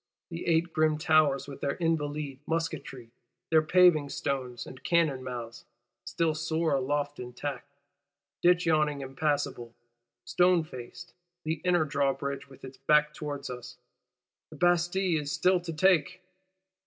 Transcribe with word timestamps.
The 0.31 0.47
Eight 0.47 0.73
grim 0.73 0.97
Towers, 0.97 1.47
with 1.47 1.61
their 1.61 1.75
Invalides' 1.75 2.41
musketry, 2.47 3.11
their 3.51 3.61
paving 3.61 4.09
stones 4.09 4.65
and 4.65 4.83
cannon 4.83 5.23
mouths, 5.23 5.65
still 6.05 6.33
soar 6.33 6.73
aloft 6.73 7.19
intact;—Ditch 7.19 8.65
yawning 8.65 9.01
impassable, 9.01 9.75
stone 10.25 10.63
faced; 10.63 11.13
the 11.43 11.61
inner 11.63 11.85
Drawbridge 11.85 12.49
with 12.49 12.65
its 12.65 12.77
back 12.79 13.13
towards 13.13 13.47
us: 13.51 13.77
the 14.49 14.55
Bastille 14.55 15.21
is 15.21 15.31
still 15.31 15.59
to 15.59 15.71
take! 15.71 16.23